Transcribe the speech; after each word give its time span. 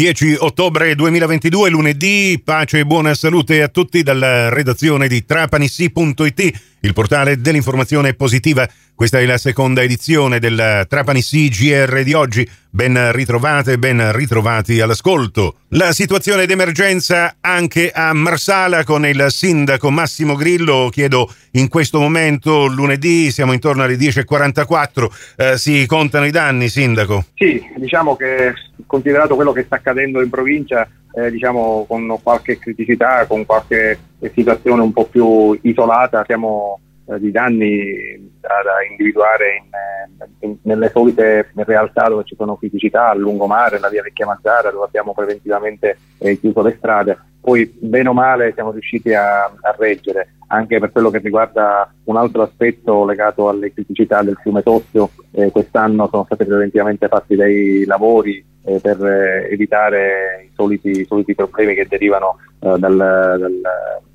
10 0.00 0.36
ottobre 0.38 0.94
2022, 0.94 1.68
lunedì, 1.68 2.40
pace 2.42 2.78
e 2.78 2.86
buona 2.86 3.12
salute 3.12 3.60
a 3.60 3.68
tutti 3.68 4.02
dalla 4.02 4.48
redazione 4.48 5.08
di 5.08 5.26
trapanissi.it, 5.26 6.69
il 6.80 6.92
portale 6.92 7.40
dell'informazione 7.40 8.14
positiva. 8.14 8.68
Questa 8.94 9.18
è 9.18 9.24
la 9.24 9.38
seconda 9.38 9.82
edizione 9.82 10.38
del 10.38 10.84
Trapani 10.88 11.22
CGR 11.22 12.02
di 12.02 12.12
oggi. 12.12 12.48
Ben 12.72 13.12
ritrovate, 13.12 13.78
ben 13.78 14.12
ritrovati 14.12 14.80
all'ascolto. 14.80 15.56
La 15.68 15.92
situazione 15.92 16.46
d'emergenza 16.46 17.36
anche 17.40 17.90
a 17.90 18.12
Marsala 18.12 18.84
con 18.84 19.06
il 19.06 19.26
sindaco 19.28 19.90
Massimo 19.90 20.36
Grillo. 20.36 20.88
Chiedo 20.92 21.32
in 21.52 21.68
questo 21.68 21.98
momento, 21.98 22.66
lunedì, 22.66 23.30
siamo 23.30 23.52
intorno 23.52 23.82
alle 23.82 23.96
10.44, 23.96 25.08
eh, 25.36 25.58
si 25.58 25.86
contano 25.86 26.26
i 26.26 26.30
danni, 26.30 26.68
sindaco? 26.68 27.24
Sì, 27.34 27.60
diciamo 27.76 28.16
che 28.16 28.52
considerato 28.86 29.34
quello 29.34 29.52
che 29.52 29.64
sta 29.64 29.76
accadendo 29.76 30.22
in 30.22 30.28
provincia, 30.28 30.86
eh, 31.12 31.30
diciamo 31.30 31.84
con 31.88 32.18
qualche 32.22 32.58
criticità, 32.58 33.26
con 33.26 33.44
qualche 33.44 33.98
situazione 34.32 34.82
un 34.82 34.92
po' 34.92 35.06
più 35.06 35.58
isolata, 35.62 36.24
siamo 36.26 36.80
eh, 37.06 37.18
di 37.18 37.30
danni 37.30 38.30
da, 38.40 38.48
da 38.64 38.84
individuare 38.88 39.56
in, 39.56 39.64
eh, 39.72 40.46
in, 40.46 40.56
nelle 40.62 40.90
solite 40.90 41.50
realtà 41.54 42.08
dove 42.08 42.24
ci 42.24 42.36
sono 42.36 42.56
criticità, 42.56 43.08
a 43.08 43.14
lungomare, 43.14 43.78
la 43.78 43.88
via 43.88 44.02
Vecchia 44.02 44.26
Mazzara, 44.26 44.70
dove 44.70 44.84
abbiamo 44.84 45.12
preventivamente 45.12 45.96
eh, 46.18 46.38
chiuso 46.38 46.62
le 46.62 46.74
strade. 46.78 47.18
Poi, 47.40 47.74
bene 47.80 48.08
o 48.08 48.12
male, 48.12 48.52
siamo 48.52 48.70
riusciti 48.70 49.14
a, 49.14 49.44
a 49.44 49.74
reggere 49.78 50.34
anche 50.48 50.78
per 50.78 50.92
quello 50.92 51.10
che 51.10 51.18
riguarda 51.18 51.90
un 52.04 52.16
altro 52.16 52.42
aspetto 52.42 53.04
legato 53.04 53.48
alle 53.48 53.72
criticità 53.72 54.22
del 54.22 54.38
fiume 54.42 54.62
Tossio. 54.62 55.10
Eh, 55.32 55.50
quest'anno 55.50 56.08
sono 56.08 56.24
stati 56.24 56.44
preventivamente 56.44 57.08
fatti 57.08 57.36
dei 57.36 57.84
lavori 57.86 58.44
eh, 58.62 58.80
per 58.80 59.04
eh, 59.04 59.48
evitare 59.50 60.44
i 60.46 60.50
soliti, 60.54 61.04
soliti, 61.04 61.34
problemi 61.34 61.74
che 61.74 61.86
derivano 61.88 62.38
eh, 62.60 62.78
dal, 62.78 62.96
dal 62.96 63.60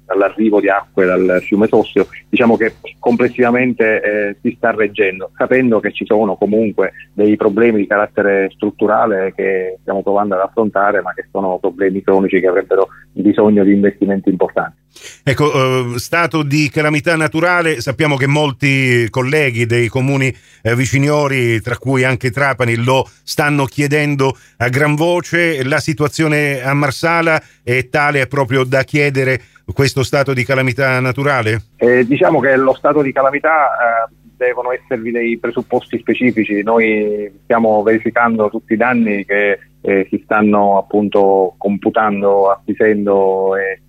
dall'arrivo 0.05 0.59
di 0.59 0.69
acque 0.69 1.05
dal 1.05 1.39
fiume 1.41 1.67
Tossio, 1.67 2.07
diciamo 2.29 2.57
che 2.57 2.75
complessivamente 2.99 4.01
eh, 4.01 4.37
si 4.41 4.53
sta 4.57 4.71
reggendo, 4.71 5.31
sapendo 5.35 5.79
che 5.79 5.91
ci 5.91 6.05
sono 6.05 6.35
comunque 6.35 6.93
dei 7.13 7.35
problemi 7.35 7.79
di 7.79 7.87
carattere 7.87 8.49
strutturale 8.53 9.33
che 9.35 9.77
stiamo 9.81 10.03
provando 10.03 10.35
ad 10.35 10.41
affrontare, 10.41 11.01
ma 11.01 11.13
che 11.13 11.27
sono 11.31 11.57
problemi 11.59 12.03
cronici 12.03 12.39
che 12.39 12.47
avrebbero 12.47 12.87
bisogno 13.11 13.63
di 13.63 13.73
investimenti 13.73 14.29
importanti. 14.29 14.83
Ecco, 15.23 15.93
eh, 15.93 15.99
stato 15.99 16.43
di 16.43 16.69
calamità 16.69 17.15
naturale, 17.15 17.81
sappiamo 17.81 18.15
che 18.15 18.27
molti 18.27 19.07
colleghi 19.09 19.65
dei 19.65 19.87
comuni 19.87 20.33
eh, 20.61 20.75
viciniori, 20.75 21.59
tra 21.61 21.77
cui 21.77 22.03
anche 22.03 22.31
Trapani, 22.31 22.75
lo 22.75 23.07
stanno 23.23 23.65
chiedendo 23.65 24.37
a 24.57 24.69
gran 24.69 24.95
voce. 24.95 25.63
La 25.63 25.79
situazione 25.79 26.61
a 26.61 26.73
Marsala 26.73 27.41
è 27.63 27.89
tale 27.89 28.25
proprio 28.27 28.63
da 28.63 28.83
chiedere 28.83 29.41
questo 29.73 30.03
stato 30.03 30.33
di 30.33 30.44
calamità 30.44 30.99
naturale? 30.99 31.61
Eh, 31.77 32.05
diciamo 32.05 32.39
che 32.39 32.55
lo 32.55 32.73
stato 32.73 33.02
di 33.02 33.11
calamità 33.11 33.67
eh, 33.67 34.13
devono 34.38 34.72
esservi 34.72 35.11
dei 35.11 35.38
presupposti 35.38 35.97
specifici. 35.97 36.61
Noi 36.63 37.31
stiamo 37.44 37.81
verificando 37.83 38.49
tutti 38.49 38.73
i 38.73 38.77
danni 38.77 39.25
che 39.25 39.59
eh, 39.81 40.07
si 40.09 40.22
stanno 40.23 40.77
appunto 40.77 41.55
computando, 41.57 42.49
acquisendo 42.49 43.55
eh, 43.55 43.80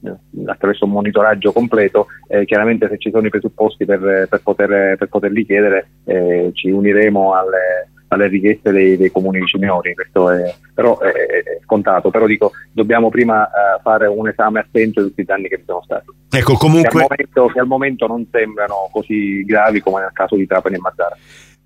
attraverso 0.46 0.84
un 0.84 0.92
monitoraggio 0.92 1.52
completo. 1.52 2.06
chiaramente 2.44 2.88
se 2.88 2.98
ci 2.98 3.10
sono 3.10 3.26
i 3.26 3.30
presupposti 3.30 3.84
per, 3.84 4.26
per, 4.28 4.40
poter, 4.42 4.96
per 4.96 5.08
poterli 5.08 5.44
chiedere 5.44 5.88
eh, 6.04 6.50
ci 6.52 6.70
uniremo 6.70 7.34
alle 7.34 7.90
alle 8.08 8.28
richieste 8.28 8.70
dei, 8.70 8.96
dei 8.96 9.10
comuni 9.10 9.40
viciniori, 9.40 9.94
questo 9.94 10.30
è, 10.30 10.54
però 10.74 10.98
è, 10.98 11.10
è, 11.10 11.60
scontato, 11.64 12.10
però 12.10 12.26
dico 12.26 12.52
dobbiamo 12.72 13.08
prima 13.08 13.42
uh, 13.42 13.80
fare 13.82 14.06
un 14.06 14.28
esame 14.28 14.60
attento 14.60 15.02
di 15.02 15.08
tutti 15.08 15.20
i 15.22 15.24
danni 15.24 15.48
che 15.48 15.58
ci 15.58 15.64
sono 15.66 15.82
stati. 15.84 16.06
Ecco, 16.30 16.54
comunque... 16.54 16.88
Che 16.88 16.96
al, 16.96 17.06
momento, 17.08 17.46
che 17.46 17.60
al 17.60 17.66
momento 17.66 18.06
non 18.06 18.26
sembrano 18.30 18.88
così 18.92 19.44
gravi 19.44 19.80
come 19.80 20.00
nel 20.00 20.10
caso 20.12 20.36
di 20.36 20.46
Trapani 20.46 20.76
e 20.76 20.78
Mazzara. 20.78 21.16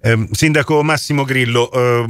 Eh, 0.02 0.28
Sindaco 0.30 0.82
Massimo 0.82 1.24
Grillo, 1.24 1.70
eh, 1.70 2.04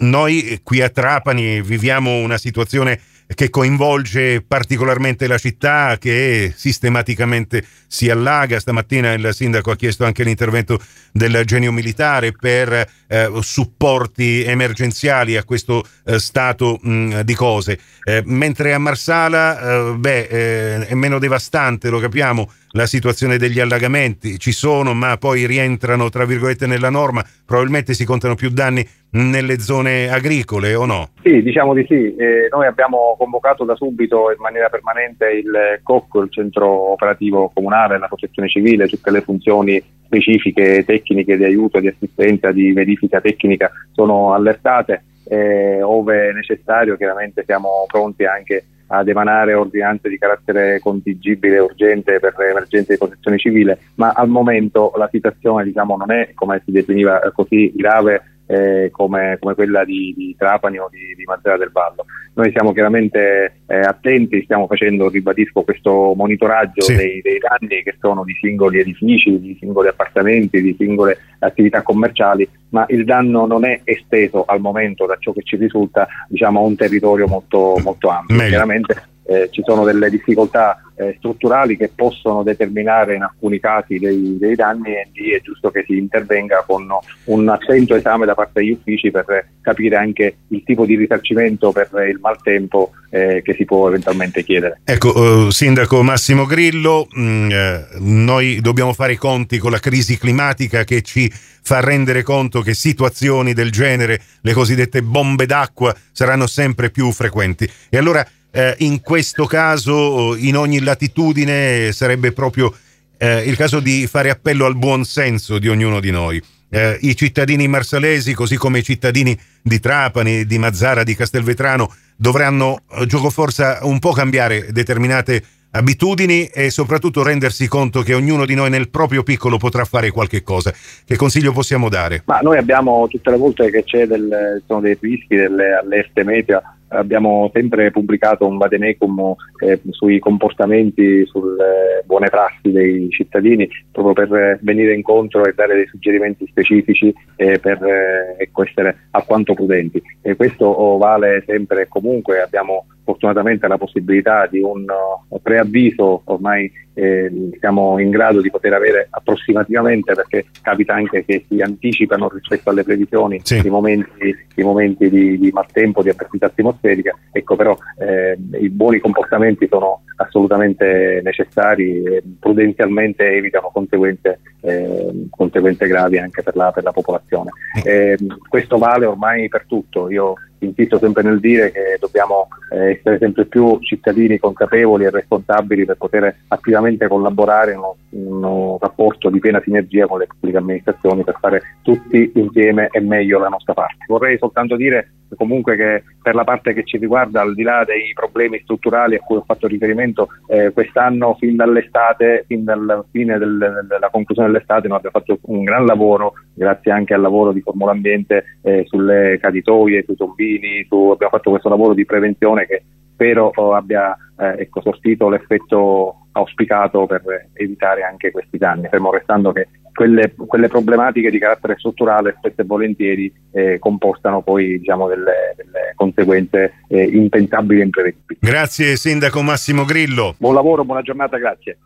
noi 0.00 0.60
qui 0.62 0.82
a 0.82 0.90
Trapani 0.90 1.62
viviamo 1.62 2.18
una 2.18 2.36
situazione 2.36 3.00
che 3.34 3.50
coinvolge 3.50 4.42
particolarmente 4.42 5.26
la 5.26 5.38
città 5.38 5.96
che 5.98 6.52
sistematicamente 6.56 7.64
si 7.86 8.10
allaga. 8.10 8.58
Stamattina 8.58 9.12
il 9.12 9.30
sindaco 9.32 9.70
ha 9.70 9.76
chiesto 9.76 10.04
anche 10.04 10.24
l'intervento 10.24 10.80
del 11.12 11.42
genio 11.44 11.72
militare 11.72 12.32
per 12.32 12.72
eh, 13.06 13.30
supporti 13.40 14.42
emergenziali 14.42 15.36
a 15.36 15.44
questo 15.44 15.84
eh, 16.04 16.18
stato 16.18 16.78
mh, 16.80 17.20
di 17.20 17.34
cose. 17.34 17.78
Eh, 18.04 18.22
mentre 18.24 18.72
a 18.72 18.78
Marsala 18.78 19.60
eh, 19.60 19.94
beh, 19.96 20.20
eh, 20.20 20.86
è 20.86 20.94
meno 20.94 21.18
devastante, 21.18 21.90
lo 21.90 22.00
capiamo, 22.00 22.50
la 22.72 22.86
situazione 22.86 23.38
degli 23.38 23.60
allagamenti. 23.60 24.38
Ci 24.38 24.52
sono, 24.52 24.94
ma 24.94 25.16
poi 25.16 25.46
rientrano, 25.46 26.08
tra 26.10 26.24
virgolette, 26.24 26.66
nella 26.66 26.90
norma. 26.90 27.24
Probabilmente 27.44 27.94
si 27.94 28.04
contano 28.04 28.34
più 28.34 28.50
danni 28.50 28.86
nelle 29.10 29.58
zone 29.58 30.10
agricole 30.10 30.74
o 30.74 30.84
no? 30.84 31.10
Sì, 31.22 31.42
diciamo 31.42 31.74
di 31.74 31.84
sì. 31.86 32.14
Eh, 32.16 32.48
noi 32.50 32.66
abbiamo 32.66 33.14
convocato 33.18 33.64
da 33.64 33.74
subito 33.74 34.30
in 34.30 34.40
maniera 34.40 34.68
permanente 34.68 35.30
il 35.30 35.80
COC, 35.82 36.14
il 36.24 36.30
centro 36.30 36.92
operativo 36.92 37.50
comunale, 37.52 37.98
la 37.98 38.08
protezione 38.08 38.48
civile, 38.48 38.88
tutte 38.88 39.10
le 39.10 39.20
funzioni 39.20 39.82
specifiche, 40.04 40.84
tecniche 40.84 41.36
di 41.36 41.44
aiuto, 41.44 41.80
di 41.80 41.88
assistenza, 41.88 42.52
di 42.52 42.72
verifica 42.72 43.20
tecnica 43.20 43.70
sono 43.92 44.34
allertate. 44.34 45.04
Eh, 45.24 45.80
ove 45.82 46.32
necessario 46.32 46.96
chiaramente 46.96 47.44
siamo 47.46 47.86
pronti 47.86 48.24
anche 48.24 48.64
ad 48.92 49.08
emanare 49.08 49.54
ordinanze 49.54 50.08
di 50.10 50.18
carattere 50.18 50.78
contingibile 50.80 51.56
e 51.56 51.60
urgente 51.60 52.20
per 52.20 52.34
emergenze 52.38 52.92
di 52.92 52.98
protezione 52.98 53.38
civile, 53.38 53.78
ma 53.94 54.10
al 54.10 54.28
momento 54.28 54.92
la 54.96 55.08
situazione 55.10 55.64
diciamo, 55.64 55.96
non 55.96 56.12
è, 56.12 56.32
come 56.34 56.60
si 56.64 56.72
definiva, 56.72 57.18
così 57.34 57.72
grave 57.74 58.22
eh, 58.46 58.90
come, 58.92 59.38
come, 59.40 59.54
quella 59.54 59.84
di, 59.84 60.12
di, 60.14 60.34
Trapani 60.36 60.78
o 60.78 60.88
di, 60.90 61.14
di 61.16 61.24
Mazzara 61.24 61.56
del 61.56 61.70
Vallo. 61.72 62.04
Noi 62.34 62.50
siamo 62.50 62.72
chiaramente 62.72 63.60
eh, 63.66 63.76
attenti, 63.76 64.42
stiamo 64.44 64.66
facendo, 64.66 65.10
ribadisco, 65.10 65.62
questo 65.62 66.14
monitoraggio 66.16 66.80
sì. 66.80 66.94
dei, 66.94 67.20
dei, 67.20 67.38
danni 67.38 67.82
che 67.82 67.96
sono 68.00 68.24
di 68.24 68.34
singoli 68.40 68.78
edifici, 68.78 69.38
di 69.38 69.56
singoli 69.60 69.88
appartamenti, 69.88 70.62
di 70.62 70.74
singole 70.78 71.18
attività 71.40 71.82
commerciali, 71.82 72.48
ma 72.70 72.86
il 72.88 73.04
danno 73.04 73.44
non 73.44 73.66
è 73.66 73.80
esteso 73.84 74.44
al 74.46 74.60
momento 74.60 75.04
da 75.04 75.16
ciò 75.18 75.32
che 75.32 75.42
ci 75.42 75.56
risulta 75.56 76.08
diciamo, 76.28 76.60
a 76.60 76.62
un 76.62 76.74
territorio 76.74 77.26
molto, 77.26 77.78
molto 77.82 78.08
ampio. 78.08 78.34
Meglio. 78.34 78.48
Chiaramente 78.48 79.10
eh, 79.24 79.48
ci 79.50 79.62
sono 79.64 79.84
delle 79.84 80.10
difficoltà 80.10 80.82
eh, 80.96 81.14
strutturali 81.18 81.76
che 81.76 81.90
possono 81.94 82.42
determinare 82.42 83.14
in 83.14 83.22
alcuni 83.22 83.58
casi 83.60 83.98
dei, 83.98 84.36
dei, 84.38 84.54
danni 84.54 84.90
e 84.90 85.08
lì 85.12 85.30
è 85.30 85.40
giusto 85.40 85.70
che 85.70 85.84
si 85.86 85.96
intervenga 85.96 86.64
con 86.66 86.86
un 87.24 87.48
attento 87.48 87.94
esame 87.94 88.26
da 88.26 88.34
parte 88.34 88.60
degli 88.60 88.72
uffici 88.72 89.10
per 89.10 89.48
capire 89.60 89.96
anche 89.96 90.36
il 90.48 90.62
tipo 90.64 90.84
di 90.84 90.96
risarcimento 90.96 91.72
per 91.72 91.88
il 92.08 92.18
maltempo 92.20 92.92
eh, 93.10 93.42
che 93.42 93.54
si 93.54 93.64
può 93.64 93.88
eventualmente 93.88 94.42
chiedere. 94.42 94.80
Ecco, 94.84 95.46
eh, 95.48 95.50
Sindaco 95.50 96.02
Massimo 96.02 96.44
Grillo, 96.44 97.06
mh, 97.10 97.22
mm, 97.22 97.50
eh, 97.50 97.86
noi 97.98 98.60
dobbiamo 98.60 98.92
fare 98.92 99.12
i 99.12 99.16
conti 99.16 99.58
con 99.58 99.70
la 99.70 99.78
crisi 99.78 100.18
climatica 100.18 100.84
che 100.84 101.02
ci 101.02 101.30
fa 101.64 101.80
rendere 101.80 102.22
conto 102.22 102.60
che 102.60 102.74
situazioni 102.74 103.52
del 103.52 103.70
genere, 103.70 104.20
le 104.40 104.52
cosiddette 104.52 105.02
bombe 105.02 105.46
d'acqua, 105.46 105.94
saranno 106.10 106.46
sempre 106.46 106.90
più 106.90 107.10
frequenti. 107.12 107.68
E 107.88 107.96
allora 107.96 108.26
eh, 108.52 108.74
in 108.78 109.00
questo 109.00 109.46
caso 109.46 110.36
in 110.36 110.56
ogni 110.56 110.80
latitudine 110.80 111.90
sarebbe 111.92 112.32
proprio 112.32 112.72
eh, 113.18 113.42
il 113.46 113.56
caso 113.56 113.80
di 113.80 114.06
fare 114.06 114.30
appello 114.30 114.66
al 114.66 114.76
buon 114.76 115.04
senso 115.04 115.58
di 115.58 115.68
ognuno 115.68 116.00
di 116.00 116.10
noi. 116.10 116.42
Eh, 116.68 116.98
I 117.00 117.16
cittadini 117.16 117.68
marsalesi, 117.68 118.34
così 118.34 118.56
come 118.56 118.78
i 118.78 118.82
cittadini 118.82 119.38
di 119.60 119.78
Trapani, 119.80 120.46
di 120.46 120.58
Mazzara, 120.58 121.02
di 121.02 121.14
Castelvetrano, 121.14 121.92
dovranno, 122.16 122.82
eh, 122.92 123.06
gioco 123.06 123.30
forza, 123.30 123.80
un 123.82 123.98
po' 123.98 124.12
cambiare 124.12 124.72
determinate 124.72 125.42
abitudini 125.72 126.46
e 126.46 126.70
soprattutto 126.70 127.22
rendersi 127.22 127.66
conto 127.66 128.02
che 128.02 128.14
ognuno 128.14 128.44
di 128.44 128.54
noi 128.54 128.70
nel 128.70 128.90
proprio 128.90 129.22
piccolo 129.22 129.56
potrà 129.56 129.84
fare 129.84 130.10
qualche 130.10 130.42
cosa. 130.42 130.72
Che 131.04 131.16
consiglio 131.16 131.52
possiamo 131.52 131.88
dare? 131.88 132.22
Ma 132.26 132.40
noi 132.40 132.58
abbiamo 132.58 133.06
tutte 133.08 133.30
le 133.30 133.36
volte 133.36 133.70
che 133.70 133.84
c'è 133.84 134.06
del, 134.06 134.62
sono 134.66 134.80
dei 134.80 134.96
rischi, 135.00 135.36
delle 135.36 135.72
allerte 135.74 136.24
meteo, 136.24 136.62
abbiamo 136.92 137.50
sempre 137.52 137.90
pubblicato 137.90 138.46
un 138.46 138.58
vademecum 138.58 139.34
eh, 139.64 139.80
sui 139.90 140.18
comportamenti, 140.18 141.24
sulle 141.26 142.02
buone 142.04 142.28
prassi 142.28 142.70
dei 142.70 143.08
cittadini, 143.10 143.68
proprio 143.90 144.26
per 144.26 144.58
venire 144.62 144.94
incontro 144.94 145.44
e 145.44 145.52
dare 145.54 145.74
dei 145.74 145.86
suggerimenti 145.86 146.46
specifici 146.46 147.12
e 147.36 147.58
per 147.58 147.82
eh, 147.82 148.36
ecco, 148.38 148.64
essere 148.64 149.08
alquanto 149.10 149.54
prudenti. 149.54 150.02
E 150.22 150.36
questo 150.36 150.96
vale 150.98 151.42
sempre 151.46 151.82
e 151.82 151.88
comunque, 151.88 152.40
abbiamo 152.40 152.86
fortunatamente 153.04 153.66
la 153.66 153.78
possibilità 153.78 154.46
di 154.46 154.60
un 154.60 154.84
uh, 154.88 155.40
preavviso 155.40 156.22
ormai 156.24 156.70
eh, 156.94 157.50
siamo 157.58 157.98
in 157.98 158.10
grado 158.10 158.40
di 158.40 158.50
poter 158.50 158.72
avere 158.74 159.06
approssimativamente, 159.10 160.14
perché 160.14 160.46
capita 160.60 160.94
anche 160.94 161.24
che 161.24 161.44
si 161.48 161.60
anticipano 161.60 162.28
rispetto 162.28 162.70
alle 162.70 162.84
previsioni 162.84 163.40
sì. 163.42 163.60
i 163.64 163.70
momenti, 163.70 164.36
i 164.56 164.62
momenti 164.62 165.08
di, 165.08 165.38
di, 165.38 165.50
maltempo, 165.50 166.02
di 166.02 166.10
avversità 166.10 166.46
atmosferica, 166.46 167.16
ecco 167.32 167.56
però 167.56 167.76
eh, 167.98 168.36
i 168.60 168.68
buoni 168.68 168.98
comportamenti 168.98 169.66
sono 169.68 170.02
assolutamente 170.16 171.20
necessari 171.24 172.02
e 172.02 172.22
prudenzialmente 172.38 173.24
evitano 173.26 173.70
conseguenze, 173.72 174.40
eh, 174.62 175.26
conseguenze 175.30 175.86
gravi 175.86 176.18
anche 176.18 176.42
per 176.42 176.56
la, 176.56 176.70
per 176.70 176.84
la 176.84 176.92
popolazione. 176.92 177.50
Eh, 177.84 178.16
questo 178.48 178.78
vale 178.78 179.06
ormai 179.06 179.48
per 179.48 179.64
tutto. 179.66 180.10
Io 180.10 180.34
insisto 180.66 180.98
sempre 180.98 181.22
nel 181.22 181.40
dire 181.40 181.70
che 181.70 181.96
dobbiamo 181.98 182.48
eh, 182.70 182.92
essere 182.92 183.18
sempre 183.18 183.46
più 183.46 183.78
cittadini 183.80 184.38
consapevoli 184.38 185.04
e 185.04 185.10
responsabili 185.10 185.84
per 185.84 185.96
poter 185.96 186.36
attivamente 186.48 187.08
collaborare 187.08 187.72
in 187.72 187.78
uno, 187.78 187.96
uno, 188.10 188.78
rapporto 188.80 189.28
di 189.30 189.40
piena 189.40 189.60
sinergia 189.62 190.06
con 190.06 190.18
le 190.18 190.26
pubbliche 190.26 190.58
amministrazioni 190.58 191.24
per 191.24 191.36
fare 191.40 191.62
tutti 191.82 192.30
insieme 192.34 192.88
e 192.90 193.00
meglio 193.00 193.38
la 193.38 193.48
nostra 193.48 193.74
parte. 193.74 194.04
Vorrei 194.06 194.38
soltanto 194.38 194.76
dire 194.76 195.12
comunque 195.36 195.76
che 195.76 196.04
per 196.20 196.34
la 196.34 196.44
parte 196.44 196.72
che 196.74 196.84
ci 196.84 196.98
riguarda, 196.98 197.40
al 197.40 197.54
di 197.54 197.62
là 197.62 197.84
dei 197.84 198.12
problemi 198.14 198.60
strutturali 198.62 199.14
a 199.14 199.20
cui 199.20 199.36
ho 199.36 199.44
fatto 199.46 199.66
riferimento, 199.66 200.28
eh, 200.46 200.70
quest'anno 200.72 201.34
fin 201.38 201.56
dall'estate, 201.56 202.44
fin 202.46 202.64
dalla 202.64 203.04
fine 203.10 203.38
del, 203.38 203.86
della 203.88 204.10
conclusione 204.10 204.51
dell'estate, 204.52 204.88
noi 204.88 204.98
abbiamo 204.98 205.18
fatto 205.18 205.38
un 205.50 205.64
gran 205.64 205.84
lavoro, 205.84 206.34
grazie 206.54 206.92
anche 206.92 207.14
al 207.14 207.20
lavoro 207.20 207.52
di 207.52 207.60
Formula 207.60 207.92
Ambiente 207.92 208.58
eh, 208.62 208.84
sulle 208.86 209.38
caditoie, 209.40 210.04
sui 210.04 210.16
tombini, 210.16 210.84
su, 210.88 211.10
abbiamo 211.12 211.32
fatto 211.32 211.50
questo 211.50 211.68
lavoro 211.68 211.94
di 211.94 212.04
prevenzione 212.04 212.66
che 212.66 212.82
spero 213.12 213.50
abbia 213.74 214.16
eh, 214.38 214.62
ecco, 214.62 214.80
sortito 214.80 215.28
l'effetto 215.28 216.16
auspicato 216.32 217.06
per 217.06 217.22
evitare 217.52 218.02
anche 218.02 218.30
questi 218.30 218.58
danni, 218.58 218.88
fermo 218.88 219.10
restando 219.10 219.52
che 219.52 219.68
quelle, 219.92 220.34
quelle 220.34 220.68
problematiche 220.68 221.30
di 221.30 221.38
carattere 221.38 221.76
strutturale 221.76 222.34
spesso 222.38 222.62
e 222.62 222.64
volentieri 222.64 223.32
eh, 223.52 223.78
comportano 223.78 224.42
poi 224.42 224.78
diciamo, 224.78 225.06
delle, 225.06 225.54
delle 225.56 225.92
conseguenze 225.94 226.72
eh, 226.88 227.04
impensabili 227.04 227.80
e 227.80 227.84
imprevedibili. 227.84 228.40
Grazie 228.40 228.96
Sindaco 228.96 229.42
Massimo 229.42 229.84
Grillo. 229.84 230.34
Buon 230.38 230.54
lavoro, 230.54 230.84
buona 230.84 231.02
giornata, 231.02 231.36
grazie. 231.36 231.78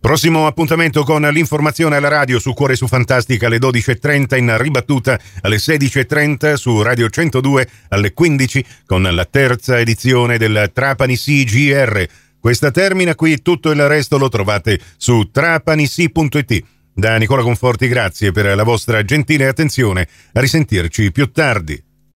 Prossimo 0.00 0.46
appuntamento 0.46 1.04
con 1.04 1.20
l'informazione 1.20 1.96
alla 1.96 2.08
radio 2.08 2.38
su 2.38 2.54
Cuore 2.54 2.74
su 2.74 2.86
Fantastica 2.86 3.48
alle 3.48 3.58
12.30 3.58 4.38
in 4.38 4.56
ribattuta 4.56 5.20
alle 5.42 5.56
16.30 5.56 6.54
su 6.54 6.80
Radio 6.80 7.10
102 7.10 7.68
alle 7.90 8.14
15 8.14 8.64
con 8.86 9.02
la 9.02 9.24
terza 9.26 9.78
edizione 9.78 10.38
del 10.38 10.70
Trapani 10.72 11.18
CGR. 11.18 12.06
Questa 12.40 12.70
termina 12.70 13.14
qui, 13.14 13.42
tutto 13.42 13.70
il 13.70 13.86
resto 13.86 14.16
lo 14.16 14.30
trovate 14.30 14.80
su 14.96 15.30
trapanisi.it. 15.30 16.64
Da 16.94 17.18
Nicola 17.18 17.42
Conforti 17.42 17.86
grazie 17.86 18.32
per 18.32 18.56
la 18.56 18.64
vostra 18.64 19.04
gentile 19.04 19.48
attenzione, 19.48 20.08
a 20.32 20.40
risentirci 20.40 21.12
più 21.12 21.30
tardi. 21.30 21.89